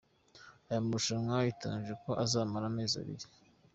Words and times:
Aya 0.69 0.85
marushanwa 0.85 1.45
biteganijwe 1.47 1.93
ko 2.03 2.11
azamara 2.23 2.65
amezi 2.67 2.95
abiri. 3.01 3.25